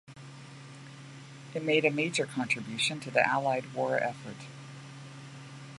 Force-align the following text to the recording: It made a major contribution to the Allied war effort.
It 1.53 1.61
made 1.63 1.85
a 1.85 1.91
major 1.91 2.25
contribution 2.25 2.99
to 3.01 3.11
the 3.11 3.21
Allied 3.23 3.71
war 3.75 3.99
effort. 3.99 4.47